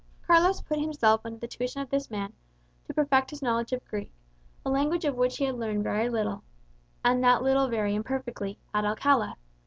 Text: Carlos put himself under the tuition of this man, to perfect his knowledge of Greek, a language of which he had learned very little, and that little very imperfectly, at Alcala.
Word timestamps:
Carlos 0.25 0.61
put 0.61 0.79
himself 0.79 1.21
under 1.23 1.37
the 1.37 1.47
tuition 1.47 1.79
of 1.79 1.91
this 1.91 2.09
man, 2.09 2.33
to 2.87 2.91
perfect 2.95 3.29
his 3.29 3.43
knowledge 3.43 3.71
of 3.71 3.85
Greek, 3.85 4.11
a 4.65 4.69
language 4.71 5.05
of 5.05 5.13
which 5.15 5.37
he 5.37 5.45
had 5.45 5.59
learned 5.59 5.83
very 5.83 6.09
little, 6.09 6.41
and 7.05 7.23
that 7.23 7.43
little 7.43 7.67
very 7.67 7.93
imperfectly, 7.93 8.57
at 8.73 8.83
Alcala. 8.83 9.35